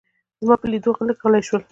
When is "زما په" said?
0.43-0.67